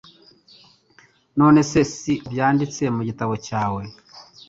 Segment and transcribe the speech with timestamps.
[1.37, 3.81] None se si ko byanditse mu gitabo cyawe?